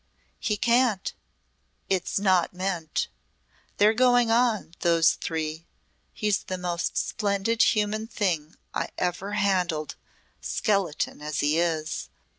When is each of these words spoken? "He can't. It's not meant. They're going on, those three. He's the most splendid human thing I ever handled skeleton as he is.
"He 0.39 0.57
can't. 0.57 1.13
It's 1.87 2.17
not 2.17 2.55
meant. 2.55 3.07
They're 3.77 3.93
going 3.93 4.31
on, 4.31 4.73
those 4.79 5.11
three. 5.13 5.67
He's 6.11 6.39
the 6.41 6.57
most 6.57 6.97
splendid 6.97 7.61
human 7.61 8.07
thing 8.07 8.55
I 8.73 8.89
ever 8.97 9.33
handled 9.33 9.97
skeleton 10.41 11.21
as 11.21 11.41
he 11.41 11.59
is. 11.59 12.09